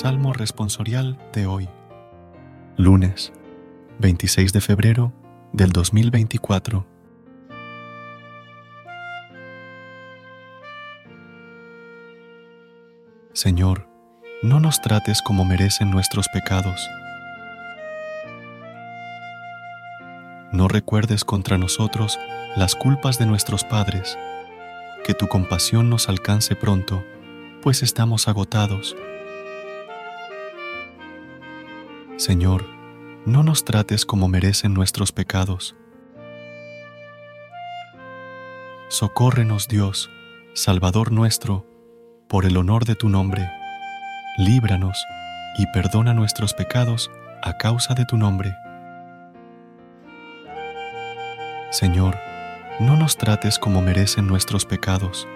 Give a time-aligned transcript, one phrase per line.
[0.00, 1.68] Salmo responsorial de hoy,
[2.76, 3.32] lunes
[3.98, 5.12] 26 de febrero
[5.52, 6.86] del 2024.
[13.32, 13.88] Señor,
[14.44, 16.88] no nos trates como merecen nuestros pecados.
[20.52, 22.20] No recuerdes contra nosotros
[22.54, 24.16] las culpas de nuestros padres.
[25.04, 27.02] Que tu compasión nos alcance pronto,
[27.62, 28.94] pues estamos agotados.
[32.18, 32.66] Señor,
[33.26, 35.76] no nos trates como merecen nuestros pecados.
[38.88, 40.10] Socórrenos Dios,
[40.52, 41.64] Salvador nuestro,
[42.26, 43.48] por el honor de tu nombre.
[44.36, 44.98] Líbranos
[45.58, 47.08] y perdona nuestros pecados
[47.40, 48.52] a causa de tu nombre.
[51.70, 52.18] Señor,
[52.80, 55.28] no nos trates como merecen nuestros pecados.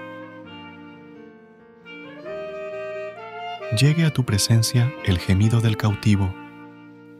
[3.78, 6.41] Llegue a tu presencia el gemido del cautivo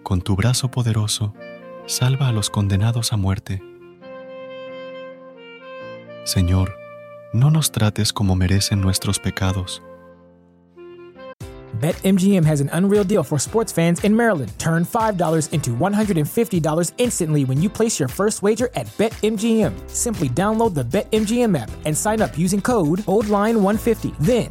[0.03, 1.35] con tu brazo poderoso,
[1.87, 3.63] salva a los condenados a muerte.
[6.25, 6.77] Señor,
[7.33, 9.83] no nos trates como merecen nuestros pecados.
[11.81, 14.53] BetMGM has an unreal deal for sports fans in Maryland.
[14.59, 19.73] Turn $5 into $150 instantly when you place your first wager at BetMGM.
[19.89, 24.15] Simply download the BetMGM app and sign up using code OldLine150.
[24.19, 24.51] Then,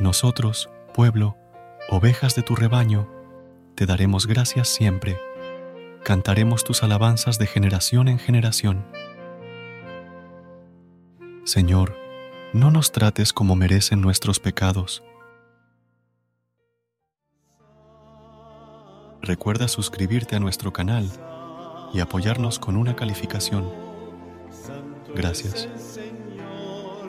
[0.00, 1.36] Nosotros, pueblo,
[1.90, 3.06] ovejas de tu rebaño,
[3.74, 5.20] te daremos gracias siempre.
[6.02, 8.86] Cantaremos tus alabanzas de generación en generación.
[11.44, 11.98] Señor,
[12.54, 15.02] no nos trates como merecen nuestros pecados.
[19.20, 21.10] Recuerda suscribirte a nuestro canal
[21.92, 23.70] y apoyarnos con una calificación.
[25.14, 25.68] Gracias.